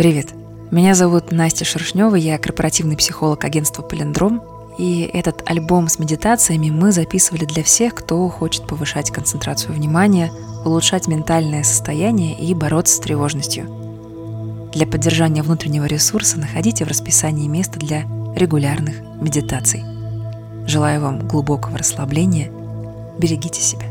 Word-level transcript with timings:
Привет. 0.00 0.28
Меня 0.70 0.94
зовут 0.94 1.30
Настя 1.30 1.66
Шершнева, 1.66 2.16
я 2.16 2.38
корпоративный 2.38 2.96
психолог 2.96 3.44
агентства 3.44 3.82
«Полиндром», 3.82 4.42
и 4.78 5.02
этот 5.02 5.42
альбом 5.44 5.88
с 5.88 5.98
медитациями 5.98 6.70
мы 6.70 6.90
записывали 6.90 7.44
для 7.44 7.62
всех, 7.62 7.96
кто 7.96 8.26
хочет 8.30 8.66
повышать 8.66 9.10
концентрацию 9.10 9.74
внимания, 9.74 10.32
улучшать 10.64 11.06
ментальное 11.06 11.64
состояние 11.64 12.34
и 12.34 12.54
бороться 12.54 12.96
с 12.96 13.00
тревожностью. 13.00 14.70
Для 14.72 14.86
поддержания 14.86 15.42
внутреннего 15.42 15.84
ресурса 15.84 16.38
находите 16.38 16.86
в 16.86 16.88
расписании 16.88 17.46
место 17.46 17.78
для 17.78 18.04
регулярных 18.34 19.02
медитаций. 19.20 19.84
Желаю 20.66 21.02
вам 21.02 21.28
глубокого 21.28 21.76
расслабления. 21.76 22.50
Берегите 23.18 23.60
себя. 23.60 23.89